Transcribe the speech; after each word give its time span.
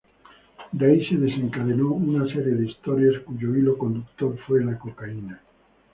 De 0.71 0.83
ahí 0.87 1.05
se 1.07 1.15
desencadenó 1.15 1.89
una 1.91 2.25
serie 2.25 2.55
de 2.55 2.65
historias 2.71 3.21
cuyo 3.21 3.55
hilo 3.55 3.77
conductor 3.77 4.35
fue 4.47 4.63
la 4.65 4.75
cocaína. 4.79 5.39